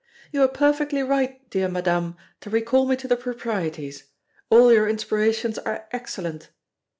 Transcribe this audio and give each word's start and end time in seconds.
"You 0.31 0.41
are 0.41 0.47
perfectly 0.47 1.03
right, 1.03 1.47
dear 1.51 1.67
Madame, 1.69 2.17
to 2.39 2.49
recall 2.49 2.87
me 2.87 2.95
to 2.95 3.07
the 3.07 3.15
proprieties. 3.15 4.05
All 4.49 4.73
your 4.73 4.89
inspirations 4.89 5.59
are 5.59 5.87
excellent." 5.91 6.49